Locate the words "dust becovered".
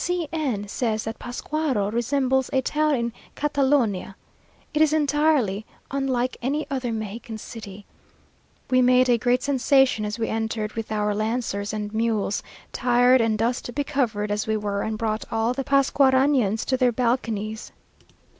13.37-14.31